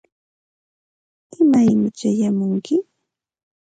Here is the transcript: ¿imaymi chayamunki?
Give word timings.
¿imaymi 1.41 1.87
chayamunki? 1.97 2.75